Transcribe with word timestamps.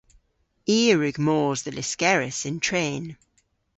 I 0.77 0.79
a 0.93 0.95
wrug 0.95 1.17
mos 1.25 1.59
dhe 1.63 1.71
Lyskerrys 1.77 2.39
yn 2.49 2.57
tren. 2.65 3.03